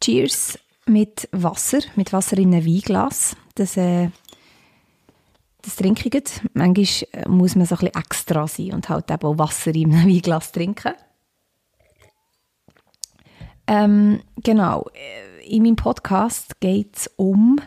[0.00, 3.36] Cheers mit Wasser, mit Wasser in einem Weinglas.
[3.56, 4.10] Das, äh,
[5.64, 6.14] das trinke ich.
[6.14, 6.42] jetzt.
[6.52, 9.92] Manchmal äh, muss man so ein bisschen extra sein und halt eben auch Wasser einem
[10.06, 10.94] Weinglas trinken.
[13.66, 17.60] Ähm, genau, äh, in meinem Podcast geht es um,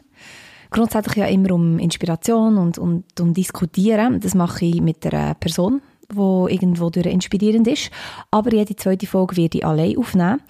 [0.69, 4.19] grundsätzlich ja immer um Inspiration und, und um Diskutieren.
[4.19, 7.89] Das mache ich mit einer Person, die irgendwo durch inspirierend ist.
[8.29, 10.41] Aber jede zweite Folge werde ich allein aufnehmen.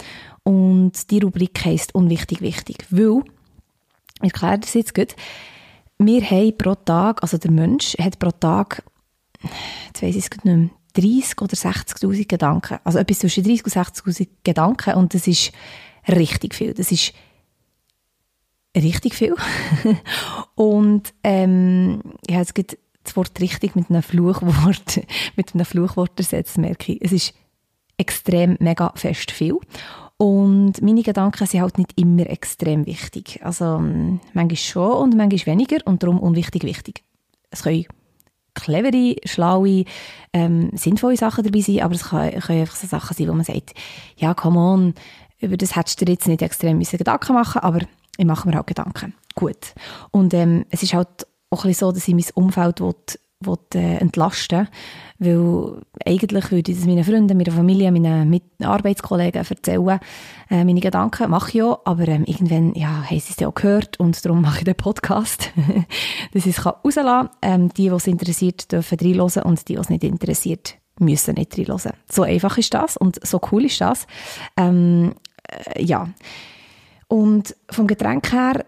[0.44, 3.24] Und die Rubrik heisst Unwichtig wichtig, weil,
[4.22, 5.16] ich erkläre das jetzt gut,
[6.00, 8.84] wir haben pro Tag, also der Mensch hat pro Tag,
[9.88, 12.80] jetzt weiss ich es nicht mehr, 30 oder 60'000 Gedanken.
[12.84, 15.52] Also etwas zwischen 30 und 60'000 Gedanken und das ist
[16.08, 16.74] richtig viel.
[16.74, 17.14] Das ist
[18.76, 19.36] richtig viel.
[20.56, 25.02] und ähm, habe jetzt gerade das Wort richtig mit einem Fluchwort,
[25.36, 27.02] mit einem Fluchwort ersetzt, merke ich.
[27.02, 27.34] Es ist
[27.98, 29.58] extrem mega fest viel.
[30.18, 33.40] Und meine Gedanken sind halt nicht immer extrem wichtig.
[33.44, 33.80] Also
[34.34, 37.04] manchmal schon und manchmal weniger und darum unwichtig wichtig.
[37.52, 37.86] Es können
[38.56, 39.86] clevere, schlaue,
[40.34, 43.44] ähm, sinnvolle Sachen dabei sein, aber es können, können einfach so Sachen sein, wo man
[43.44, 43.74] sagt,
[44.18, 44.94] ja, come on,
[45.40, 47.82] über das hättest du dir jetzt nicht extrem Gedanken machen aber
[48.18, 49.14] ich mache mir halt Gedanken.
[49.36, 49.76] Gut.
[50.10, 52.96] Und ähm, es ist halt auch ein bisschen so, dass ich mein Umfeld will,
[53.40, 54.68] will, äh, entlasten
[55.20, 60.00] weil eigentlich würde ich das meinen Freunden, meiner Familie, meinen Arbeitskollegen erzählen,
[60.50, 63.56] äh, meine Gedanken, mache ich ja, aber ähm, irgendwann ja, haben sie es ja auch
[63.56, 65.52] gehört und darum mache ich den Podcast,
[66.34, 67.30] dass ich es rauslassen kann.
[67.42, 71.58] Ähm, die, die es interessiert, dürfen reinhören und die, die es nicht interessiert, müssen nicht
[71.58, 71.94] reinhören.
[72.12, 74.06] So einfach ist das und so cool ist das.
[74.56, 75.16] Ähm,
[75.48, 76.10] äh, ja.
[77.08, 78.66] Und vom Getränk her,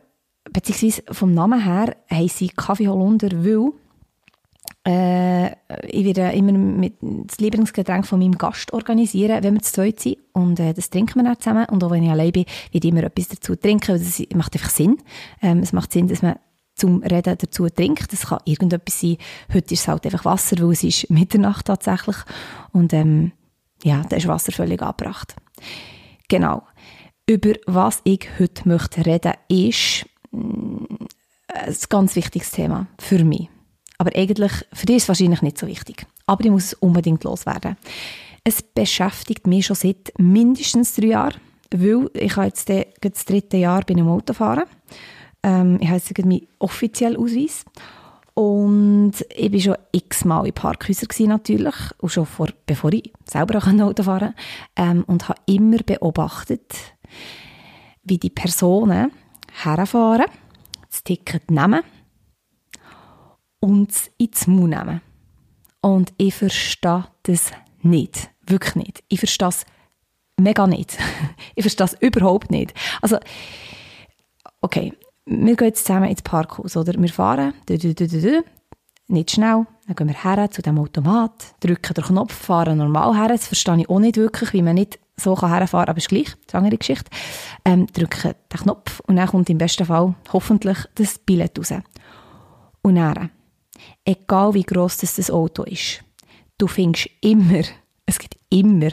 [0.52, 3.74] beziehungsweise vom Namen her, heisst sie Kaffee Holunder, weil
[4.90, 5.52] äh,
[5.88, 10.18] ich werde immer mit das Lieblingsgetränk von meinem Gast organisieren, wenn wir zu zweit sind.
[10.34, 11.66] Und äh, das trinken wir dann zusammen.
[11.66, 14.00] Und auch wenn ich allein bin, werde ich immer etwas dazu trinken.
[14.00, 14.98] Das macht einfach Sinn.
[15.42, 16.36] Ähm, es macht Sinn, dass man
[16.74, 18.12] zum Reden dazu trinkt.
[18.12, 19.18] Das kann irgendetwas sein.
[19.54, 22.18] Heute ist es halt einfach Wasser, weil es ist Mitternacht tatsächlich.
[22.72, 23.32] Und ähm,
[23.84, 25.36] ja, da ist Wasser völlig angebracht.
[26.30, 26.64] Genau.
[27.28, 30.86] Über was ich heute möchte reden, ist mm,
[31.48, 33.50] ein ganz wichtiges Thema für mich.
[34.00, 36.08] Aber eigentlich, für dich ist es wahrscheinlich nicht so wichtig.
[36.26, 37.76] Aber ich muss es unbedingt loswerden.
[38.46, 43.94] Es beschäftigt mich schon seit mindestens drei Jahren, weil ich jetzt das dritte Jahr bei
[43.94, 44.64] einem Autofahren.
[45.44, 47.66] Ähm, ich habe jetzt meinen offiziellen Ausweis.
[48.36, 54.04] Und ich war schon x-mal in Parkhäusern natürlich, und schon vor, bevor ich selber Auto
[54.04, 54.36] fahren konnte.
[54.78, 56.74] Ähm, und habe immer beobachtet,
[58.04, 59.12] wie die Personen
[59.62, 60.28] herfahren,
[60.90, 61.82] das Ticket nehmen
[63.60, 65.02] und es ins Mund nehmen.
[65.82, 68.30] Und ich verstehe das nicht.
[68.46, 69.04] Wirklich nicht.
[69.08, 69.66] Ich verstehe das
[70.38, 70.98] mega nicht.
[71.56, 72.74] ich verstehe das überhaupt nicht.
[73.02, 73.18] Also,
[74.62, 74.94] okay,
[75.26, 76.94] wir gehen jetzt zusammen ins Parkhaus, oder?
[77.00, 78.44] Wir fahren, du, du, du, du,
[79.08, 83.30] nicht schnell, dann gehen wir her zu dem Automat, drücken den Knopf, fahren normal her.
[83.30, 86.10] Das verstehe ich auch nicht wirklich, wie man nicht so herfahren kann, aber es ist
[86.10, 87.10] gleich, eine andere Geschichte.
[87.66, 91.74] Ähm, drücken den Knopf und dann kommt im besten Fall hoffentlich das Billett raus.
[92.82, 93.30] Und dann
[94.06, 96.04] egal wie gross das, das Auto ist,
[96.58, 97.64] du findest immer,
[98.06, 98.92] es gibt immer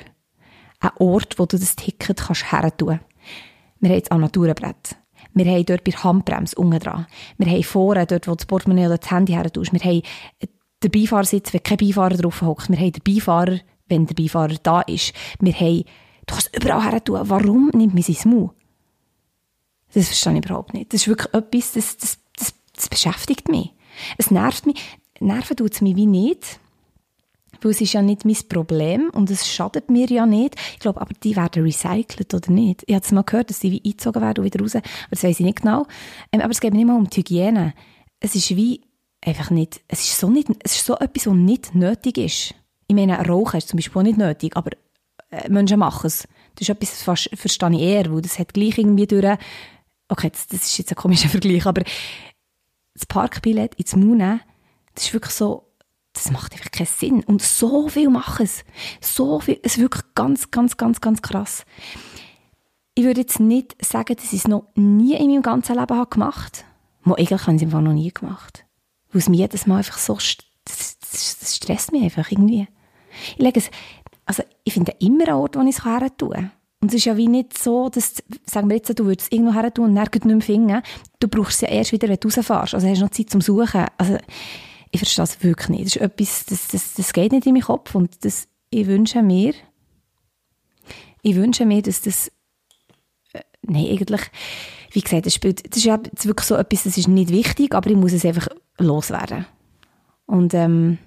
[0.81, 3.01] einen Ort, wo du das Ticket kannst her tun.
[3.81, 4.97] Wir haben das Armaturenbrett.
[5.35, 7.07] Wir haben dort bei der Handbremse unten dran.
[7.37, 9.73] Wir haben vorne, dort wo das Portemonnaie oder das Handy her tust.
[9.73, 10.03] Wir haben
[10.83, 12.71] den Beifahrersitz, wenn kein Beifahrer drauf hockt.
[12.71, 15.13] Wir haben den Beifahrer, wenn der Beifahrer da ist.
[15.41, 15.85] Wir haben,
[16.27, 17.21] du kannst überall her tun.
[17.23, 18.51] Warum nimmt man sein Maul?
[19.93, 20.93] Das verstehe ich überhaupt nicht.
[20.93, 23.73] Das ist wirklich etwas, das, das, das, das beschäftigt mich.
[24.19, 26.61] Es nervt mich, nerven tut es mich wie nicht,
[27.63, 30.57] weil es ist ja nicht mein Problem und es schadet mir ja nicht.
[30.75, 32.83] Ich glaube, aber die werden recycelt oder nicht.
[32.87, 35.23] Ich habe es mal gehört, dass sie wie eingezogen werden und wieder raus, aber das
[35.23, 35.87] weiß ich nicht genau.
[36.33, 37.75] Ähm, aber es geht mir nicht mal um die Hygiene.
[38.21, 38.83] Es ist wie
[39.25, 42.55] einfach nicht, es ist so, nicht, es ist so etwas, was nicht nötig ist.
[42.89, 44.71] Ich meine, Rauchen ist zum Beispiel auch nicht nötig, aber
[45.31, 46.29] äh, Menschen machen es.
[46.55, 49.37] Das ist etwas, das verstehe ich eher, weil das hat gleich irgendwie durch,
[50.09, 51.83] okay, das, das ist jetzt ein komischer Vergleich, aber
[52.97, 54.41] das Parkbillett ins Mund nehmen,
[54.95, 55.69] das ist wirklich so,
[56.13, 57.23] das macht einfach keinen Sinn.
[57.25, 58.65] Und so viel machen es.
[59.01, 61.65] So viel, es ist wirklich ganz, ganz, ganz, ganz krass.
[62.95, 66.09] Ich würde jetzt nicht sagen, dass ich es noch nie in meinem ganzen Leben habe
[66.09, 66.65] gemacht
[67.05, 67.19] habe.
[67.19, 68.65] Eigentlich habe ich es einfach noch nie gemacht.
[69.13, 72.67] Weil es mir jedes Mal einfach so, das, das das stresst mich einfach irgendwie.
[73.37, 73.71] Ich lege es,
[74.25, 76.53] also ich finde immer einen Ort, wo ich es her tun kann.
[76.81, 79.55] Und es ist ja wie nicht so, dass, sagen wir jetzt, du würdest es irgendwo
[79.55, 80.83] her tun und nirgends nicht mehr finden.
[81.19, 82.75] Du brauchst es ja erst wieder, wenn du rausfährst.
[82.75, 83.87] Also hast du noch Zeit zum Suchen.
[83.97, 84.19] Also
[84.91, 85.87] ich verstehe das wirklich nicht.
[85.87, 89.23] Das ist etwas, das, das, das geht nicht in meinen Kopf und das, ich wünsche
[89.23, 89.55] mir,
[91.23, 92.29] ich wünsche mir, dass das,
[93.33, 94.23] äh, nein, eigentlich,
[94.93, 97.91] wie gesagt, das, spielt, das ist ja wirklich so etwas, das ist nicht wichtig, aber
[97.91, 98.49] ich muss es einfach
[98.79, 99.47] loswerden.
[100.27, 100.99] Und ähm,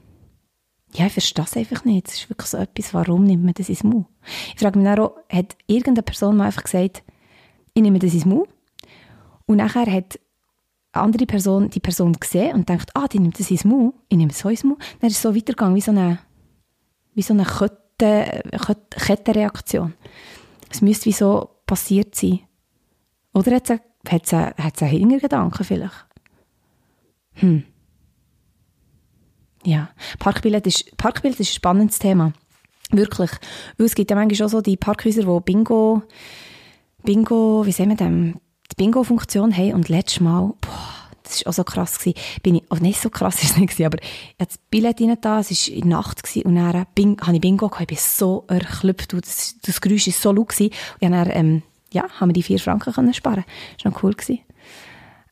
[0.93, 2.07] ja, ich verstehe das einfach nicht.
[2.07, 4.07] Das ist wirklich so etwas, warum nimmt man das ins Mund?
[4.53, 7.03] Ich frage mich dann auch, hat irgendeine Person mal einfach gesagt,
[7.73, 8.49] ich nehme das ins Mund?
[9.45, 10.19] Und nachher hat
[10.91, 14.17] eine andere Person die Person gesehen und denkt, ah, die nimmt das ins Mund, ich
[14.17, 14.81] nehme es so ins Mund.
[14.99, 16.19] Dann ist es so weitergegangen, wie so eine,
[17.13, 18.43] wie so eine Kette,
[18.89, 19.93] Kettenreaktion.
[20.71, 22.41] Es müsste wie so passiert sein.
[23.33, 26.05] Oder hat es, es, es einen Hintergedanken vielleicht?
[27.33, 27.63] Hm.
[29.69, 32.33] Ja, Parkbillett ist, Parkbillett ist ein spannendes Thema.
[32.89, 33.29] Wirklich.
[33.77, 36.01] Weil es gibt ja manchmal auch so die Parkhäuser, die Bingo,
[37.03, 39.73] Bingo, wie sehen wir das, die Bingo-Funktion haben.
[39.73, 40.89] Und letztes Mal, boah,
[41.21, 41.99] das war auch so krass.
[41.99, 42.17] Gewesen.
[42.41, 45.01] Bin ich, oh, nicht so krass ist es nicht, gewesen, aber ich hatte das Billett
[45.01, 47.87] rein da, es war in Nacht gewesen, und dann Bing, habe ich Bingo gehabt, ich
[47.87, 50.59] bin so erklüpft, das, das Geräusch war so laut.
[50.59, 50.71] Und
[51.11, 51.61] dann, ähm,
[51.93, 53.45] ja, haben wir die vier Franken können sparen.
[53.77, 54.15] Das war noch cool.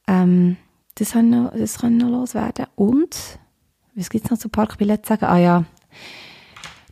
[0.08, 0.58] Ähm,
[0.94, 2.68] das kann noch, noch loswerden.
[2.76, 3.40] Und,
[3.98, 5.26] was gibt es noch zu Parkbillett sagen?
[5.26, 5.66] Ah ja,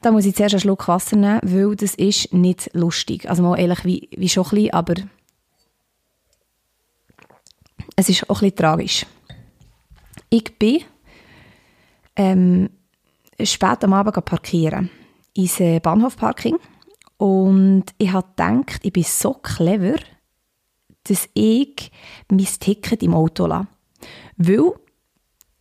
[0.02, 3.30] da muss ich zuerst einen Schluck Wasser nehmen, weil das ist nicht lustig.
[3.30, 4.96] Also mal ehrlich, wie, wie schon ein bisschen, aber
[7.96, 9.06] es ist auch ein bisschen tragisch.
[10.30, 10.82] Ich bin
[12.16, 12.70] ähm,
[13.42, 14.90] spät am Abend parkieren
[15.34, 16.58] ins Bahnhofparking
[17.18, 20.00] und ich habe gedacht, ich bin so clever,
[21.04, 21.92] dass ich
[22.30, 23.68] mein Ticket im Auto lasse.
[24.38, 24.74] Weil,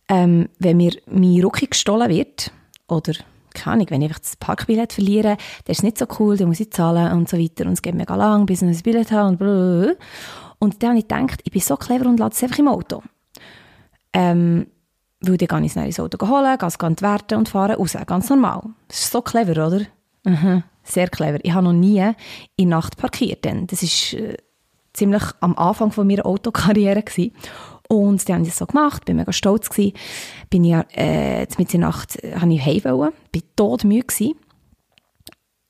[0.09, 2.51] ähm, wenn mir mein Rucki gestohlen wird,
[2.87, 3.13] oder
[3.53, 6.47] keine Ahnung, wenn ich einfach das Parkbillett verliere, dann ist es nicht so cool, dann
[6.47, 9.11] muss ich zahlen und so weiter und es geht mega lang, bis ich ein Billett
[9.11, 9.95] habe und blablabla.
[10.59, 13.01] Und dann habe ich gedacht, ich bin so clever und lasse es einfach im Auto.
[14.13, 14.67] Ähm,
[15.21, 17.97] weil dann kann ich es ins Auto holen, gehe es entwerten und fahre raus.
[18.05, 18.61] Ganz normal.
[18.87, 19.85] Das ist so clever, oder?
[20.23, 21.39] Mhm, sehr clever.
[21.43, 22.11] Ich habe noch nie
[22.55, 23.45] in Nacht parkiert.
[23.45, 24.37] Denn das war äh,
[24.95, 27.03] ziemlich am Anfang von meiner Autokarriere.
[27.03, 27.33] Gewesen.
[27.87, 29.93] Und dann habe ich das so gemacht, bin mega stolz gewesen.
[30.49, 34.35] Bin ich, äh, mit der Nacht äh, ich heim wollen, bin todmüde gewesen.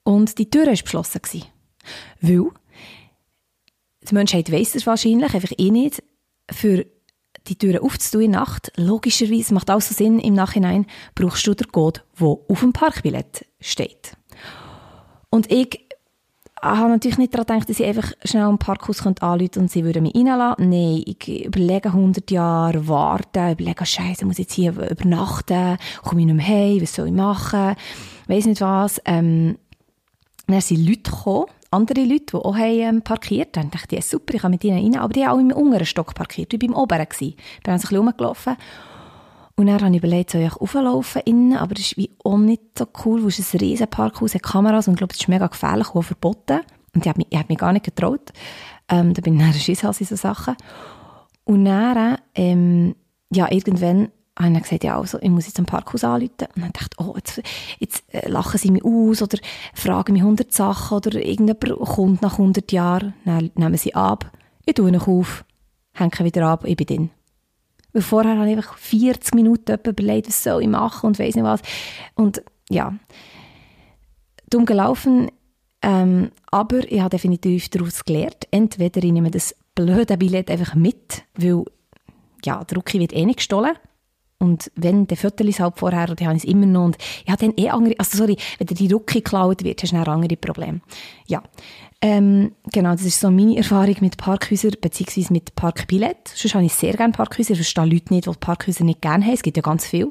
[0.04, 1.46] Und die Tür war beschlossen gewesen.
[2.22, 2.52] Weil
[4.10, 6.04] die Menschheit weiss es wahrscheinlich, einfach eh nicht,
[6.52, 6.86] für
[7.48, 10.86] die Türen aufzutun in der Nacht, logischerweise, macht alles so Sinn im Nachhinein,
[11.16, 14.16] brauchst du den Code, der auf dem Parkbillett steht.
[15.30, 15.85] Und ich
[16.66, 19.84] habe natürlich nicht daran gedacht, dass ich einfach schnell am Parkhaus anrufen könnte und sie
[19.84, 20.70] würden mich reinlassen.
[20.70, 26.28] Nein, ich überlege 100 Jahre, warten, überlege, Scheiße, muss ich jetzt hier übernachten, komme ich
[26.28, 27.76] nicht mehr heim, was soll ich machen,
[28.28, 29.02] weiss nicht was.
[29.06, 29.58] Ähm,
[30.48, 33.70] dann sind Leute gekommen, andere Leute, die auch haben, ähm, parkiert haben.
[33.74, 35.02] Ich dachte, ja, super, ich kann mit ihnen rein.
[35.02, 36.54] Aber die haben auch im unteren Stock parkiert.
[36.54, 37.08] Ich war beim oberen.
[37.10, 37.36] Ich bin
[37.74, 38.56] also ein bisschen rumgelaufen.
[39.58, 42.78] Und dann habe ich überlegt, soll ich auflaufen innen, aber das ist wie auch nicht
[42.78, 45.30] so cool, weil es ist ein riesen Parkhaus, hat Kameras und ich glaube, es ist
[45.30, 46.60] mega gefährlich und verboten.
[46.94, 48.34] Und ich habe mich, ich mich gar nicht getraut.
[48.90, 50.56] Ähm, da bin ich dann Schisshals in so Sachen.
[51.46, 52.96] Und dann, ähm,
[53.32, 56.48] ja, irgendwann habe ich gesagt, ja, also, ich muss jetzt am Parkhaus anrufen.
[56.56, 57.42] Und dann dachte ich, oh, jetzt,
[57.80, 59.38] jetzt äh, lachen sie mich aus oder
[59.74, 64.32] fragen mich 100 Sachen oder irgendjemand kommt nach 100 Jahren, dann nehmen sie ab,
[64.66, 65.46] ich tue ihn auf,
[65.94, 67.10] hänge wieder ab, ich bin drin.
[67.96, 71.46] Weil vorher habe ich einfach 40 Minuten überlegt, was soll ich machen und weiss nicht
[71.46, 71.62] was.
[72.14, 72.94] Und ja,
[74.50, 75.32] dumm gelaufen,
[75.82, 78.50] ähm, aber ich habe definitiv daraus gelernt.
[78.52, 81.64] Entweder ich nehme das blöde Billett einfach mit, weil
[82.44, 83.78] ja, der Rookie wird eh nicht gestohlen
[84.38, 86.86] und wenn der Viertel ist halt vorher, dann habe ich es immer noch.
[86.86, 89.94] Und ich habe dann eh andere, also sorry, wenn dir die Rucke geklaut wird, hast
[89.94, 90.82] du dann andere Probleme.
[91.28, 91.42] Ja.
[92.02, 96.28] Ähm, genau, das ist so meine Erfahrung mit Parkhäusern, beziehungsweise mit Parkbillett.
[96.28, 97.52] Sonst habe ich sehr gerne Parkhäuser.
[97.52, 99.34] Ich verstehe Leute nicht, die Parkhäuser nicht gerne haben.
[99.34, 100.10] Es gibt ja ganz viel.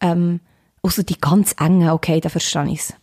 [0.00, 0.40] Ähm,
[0.82, 2.94] außer die ganz engen, okay, da verstehe ich es.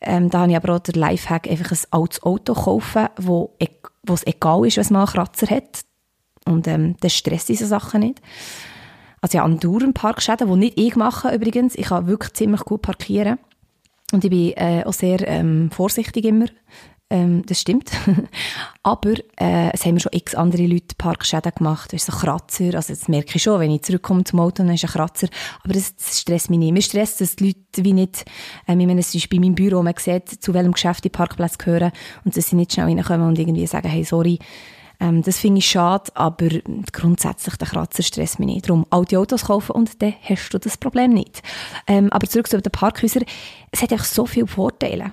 [0.00, 3.66] Ähm, da habe ich aber auch den Lifehack, einfach ein altes Auto kaufen, wo, e,
[4.04, 5.80] wo es egal ist, was man einen Kratzer hat.
[6.44, 8.22] Und ähm, das stresst diese Sachen nicht.
[9.20, 11.74] Also ja, andauernd Parkschäden, die nicht ich mache übrigens.
[11.74, 13.38] Ich kann wirklich ziemlich gut parkieren.
[14.12, 16.46] Und ich bin äh, auch sehr ähm, vorsichtig immer.
[17.08, 17.92] Ähm, das stimmt.
[18.82, 21.92] Aber äh, es haben mir schon x andere Leute Parkschäden gemacht.
[21.92, 22.74] Das ist so Kratzer.
[22.74, 25.28] Also das merke ich schon, wenn ich zurückkomme zum Auto, dann ist ein Kratzer.
[25.62, 26.72] Aber das, das stresst mich nicht.
[26.72, 28.24] Mir stresst, dass die Leute wie nicht,
[28.66, 31.58] äh, ich meine, es ist bei meinem Büro, man sieht, zu welchem Geschäft die Parkplätze
[31.58, 31.92] gehören
[32.24, 34.40] und dass sie nicht schnell reinkommen und irgendwie sagen, hey, sorry,
[35.00, 36.48] Ähm, das finde ich schade, aber
[36.92, 38.68] grundsätzlich der Kratzer stresst mich nicht.
[38.68, 41.42] Darum alte Autos kaufen und dann hast du das Problem nicht.
[41.86, 43.24] Ähm, aber zurück zu den Parkhäusern.
[43.70, 45.12] Es hat einfach so viele Vorteile.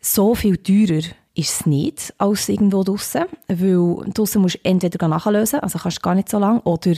[0.00, 1.02] So viel teurer
[1.34, 6.02] ist es nicht als irgendwo draußen, weil draußen musst du entweder nachlösen, also kannst du
[6.02, 6.92] gar nicht so lange, oder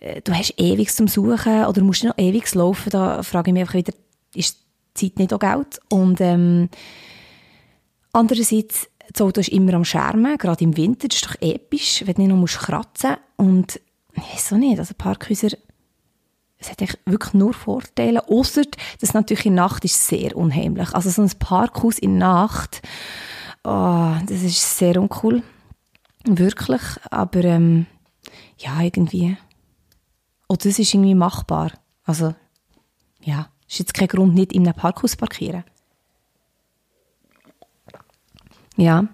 [0.00, 2.90] äh, du hast ewig zum Suchen oder musst noch ewig laufen.
[2.90, 3.92] Da frage ich mich einfach wieder,
[4.34, 4.58] ist
[4.96, 5.80] die Zeit nicht auch Geld?
[5.88, 6.68] Und ähm,
[8.12, 12.14] andererseits, das Auto ist immer am Schermen, gerade im Winter, das ist doch episch, wenn
[12.14, 13.80] du nicht noch musst kratzen und
[14.14, 15.56] ich weiß auch nicht, also Parkhäuser,
[16.58, 18.62] es hat wirklich nur Vorteile, außer
[19.00, 20.94] dass natürlich in Nacht ist sehr unheimlich.
[20.94, 22.82] Also so ein Parkhaus in Nacht,
[23.64, 25.42] oh, das ist sehr uncool,
[26.24, 27.86] wirklich, aber ähm,
[28.58, 29.36] ja, irgendwie,
[30.48, 31.72] oh, das ist irgendwie machbar,
[32.04, 32.34] also
[33.22, 35.64] ja, ist jetzt kein Grund, nicht in einem Parkhaus zu parkieren.
[38.76, 39.06] Ja,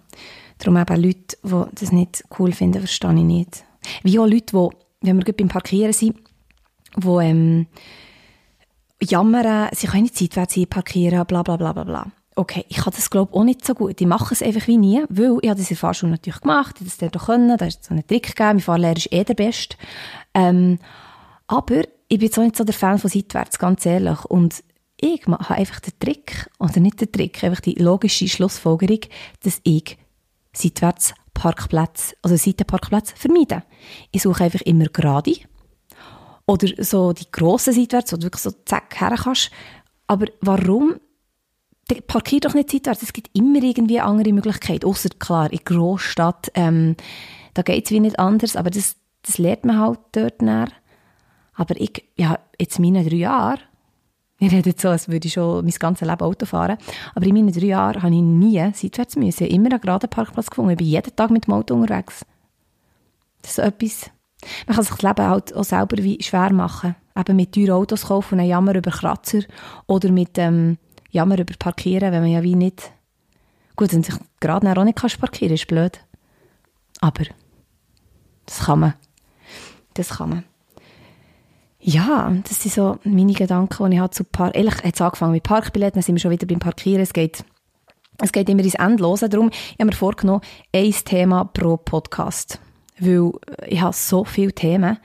[0.58, 3.64] darum eben Leute, die das nicht cool finden, verstehe ich nicht.
[4.02, 6.16] Wie auch Leute, die, wenn wir beim Parkieren sind,
[6.96, 7.66] die ähm,
[9.00, 12.06] jammern, sie können nicht zeitwärts parkieren, bla bla bla bla bla.
[12.34, 14.00] Okay, ich kann das glaube auch nicht so gut.
[14.00, 16.76] Ich mache es einfach wie nie, weil ich habe das in der Fahrschule natürlich gemacht,
[16.80, 19.34] ich das dort können, da ist so einen Trick gegeben, mein Fahrlehrer ist eh der
[19.34, 19.76] Beste.
[20.34, 20.78] Ähm,
[21.48, 24.24] aber ich bin auch nicht so der Fan von seitwärts, ganz ehrlich.
[24.26, 24.62] Und
[25.00, 29.00] ich habe einfach den Trick, oder nicht den Trick, einfach die logische Schlussfolgerung,
[29.42, 29.96] dass ich
[30.52, 33.62] seitwärts Parkplätze, also Seitenparkplätze vermeide.
[34.10, 35.34] Ich suche einfach immer gerade
[36.46, 39.50] oder so die grossen seitwärts, wo du wirklich so zack her kannst.
[40.06, 40.96] Aber warum?
[42.06, 43.02] Parkier doch nicht seitwärts.
[43.02, 44.86] Es gibt immer irgendwie andere Möglichkeiten.
[44.86, 46.96] Außer klar, in Großstadt, ähm,
[47.54, 50.68] da geht es wie nicht anders, aber das, das lernt man halt dort näher.
[51.54, 53.60] Aber ich, ja, jetzt in meinen drei Jahren,
[54.40, 56.78] ich rede jetzt so, als würde ich schon mein ganzes Leben Auto fahren,
[57.14, 59.44] aber in meinen drei Jahren habe ich nie seitwärts müssen.
[59.44, 60.70] Ich immer einen geraden Parkplatz gefunden.
[60.70, 62.24] Ich bin jeden Tag mit dem Auto unterwegs.
[63.42, 64.10] Das ist so etwas.
[64.66, 66.94] Man kann sich das Leben halt auch selber wie schwer machen.
[67.16, 69.40] Eben mit teuren Autos kaufen und einen Jammer über Kratzer
[69.86, 70.78] oder mit ähm,
[71.10, 72.92] Jammer über Parkieren, wenn man ja wie nicht...
[73.74, 76.00] Gut, wenn sich gerade auch nicht kannst parkieren ist blöd.
[77.00, 77.24] Aber
[78.46, 78.94] das kann man.
[79.94, 80.44] Das kann man.
[81.80, 84.56] Ja, das sind so meine Gedanken, die ich habe zu Park...
[84.56, 87.02] Ehrlich, es angefangen mit Parkbilletten, dann sind wir schon wieder beim Parkieren.
[87.02, 87.44] Es geht,
[88.20, 89.28] es geht immer ins Endlose.
[89.28, 90.42] Darum habe mir vorgenommen,
[90.74, 92.60] ein Thema pro Podcast.
[92.98, 93.30] Weil
[93.66, 94.98] ich habe so viele Themen,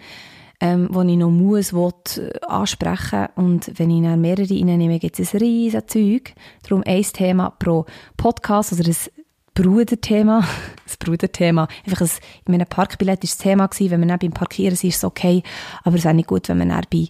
[0.60, 5.20] ähm, die ich noch muss, will, äh, ansprechen Und wenn ich dann mehrere reinnehme, gibt
[5.20, 6.34] es ein riesiges Zeug.
[6.64, 7.86] Darum ein Thema pro
[8.18, 9.23] Podcast, oder ein
[9.54, 10.48] Bruderthema,
[10.86, 11.68] das Bruderthema.
[11.86, 12.10] Einfach ein,
[12.46, 13.92] in meinem Parkbillett war das Thema, gewesen.
[13.92, 15.44] wenn man dann beim Parkieren ist, ist es okay,
[15.84, 17.10] aber es wäre nicht gut, wenn man dann bei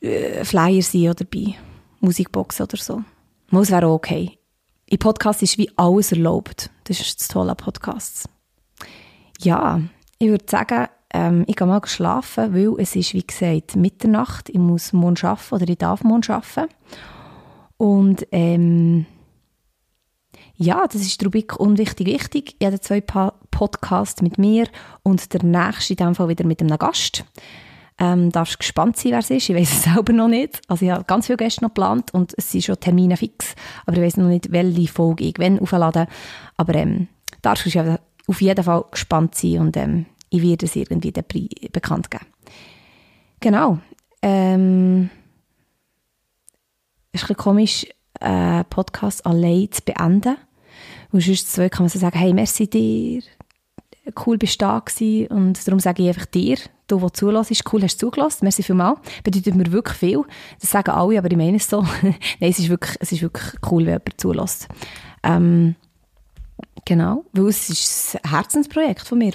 [0.00, 1.54] äh, Flyer sind oder bei
[2.00, 3.02] Musikboxen oder so.
[3.50, 4.38] Es wäre auch okay.
[4.86, 6.70] Im Podcast ist wie alles erlaubt.
[6.84, 8.28] Das ist das Tolle an Podcasts.
[9.40, 9.80] Ja,
[10.18, 14.48] ich würde sagen, ähm, ich gehe mal schlafen, weil es ist, wie gesagt, Mitternacht.
[14.48, 16.72] Ich muss morgen arbeiten oder ich darf morgen arbeiten.
[17.76, 19.06] Und ähm,
[20.56, 22.56] ja, das ist die Rubrik Unwichtig Wichtig.
[22.58, 24.68] Ich habe zwei Podcasts mit mir
[25.02, 27.24] und der nächste in diesem Fall wieder mit einem Gast.
[27.98, 29.48] Ähm, darfst gespannt sein, wer es ist.
[29.48, 30.60] Ich weiß es selber noch nicht.
[30.68, 33.54] Also ich habe ganz viele Gäste noch geplant und es sind schon Termine fix.
[33.86, 36.06] Aber ich weiß noch nicht, welche Folge ich wann aufladen.
[36.56, 37.08] Aber ähm,
[37.42, 42.26] darfst du auf jeden Fall gespannt sein und ähm, ich werde es irgendwie bekannt geben.
[43.40, 43.78] Genau.
[44.22, 45.10] Ähm,
[47.12, 47.86] es ist ein komisch,
[48.18, 50.36] einen äh, Podcast allein zu beenden.
[51.14, 53.22] Und sonst zwei kann man so sagen, hey, merci dir,
[54.26, 55.28] cool bist du da gewesen.
[55.28, 56.56] Und darum sage ich einfach dir,
[56.88, 58.40] du, der zulässt, cool, hast du zugelassen.
[58.42, 58.98] Merci vielmals.
[59.22, 60.24] Bedeutet mir wirklich viel.
[60.60, 61.82] Das sagen alle, aber ich meine es so.
[62.02, 64.66] Nein, es ist wirklich, es ist wirklich cool, wenn jemand zulässt.
[65.22, 65.76] Ähm,
[66.84, 69.34] genau, weil es ist ein Herzensprojekt von mir.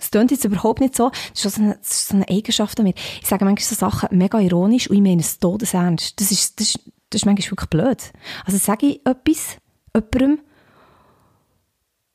[0.00, 1.10] Es klingt jetzt überhaupt nicht so.
[1.34, 2.94] Das ist so eine, ist so eine Eigenschaft an mir.
[3.20, 6.18] Ich sage manchmal so Sachen mega ironisch und ich meine es todesernst.
[6.18, 8.12] Das ist, das ist, das ist manchmal wirklich blöd.
[8.46, 9.58] Also sage ich etwas
[9.94, 10.38] jemandem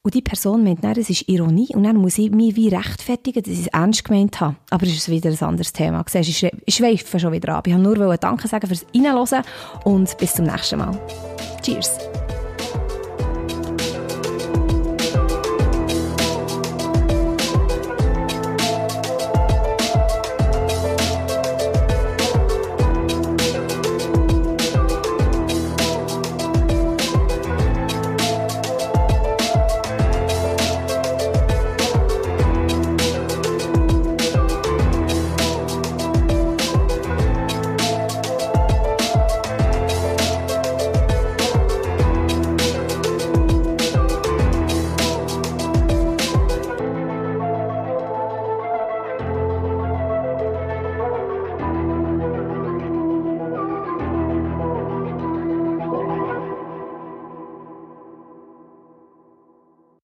[0.07, 1.67] und die Person meint, nein, das ist Ironie.
[1.73, 4.55] Und dann muss ich mich wie rechtfertigen, dass ich es ernst gemeint habe.
[4.69, 6.05] Aber es ist wieder ein anderes Thema.
[6.07, 7.67] Siehst, ich schweife schon wieder ab.
[7.67, 9.43] Ich wollte nur Danke sagen fürs Reinhören
[9.83, 10.97] und bis zum nächsten Mal.
[11.61, 11.97] Cheers!